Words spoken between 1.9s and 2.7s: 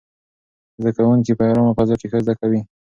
کې ښه زده کوي.